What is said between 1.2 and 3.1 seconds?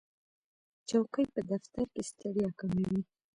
په دفتر کې ستړیا کموي.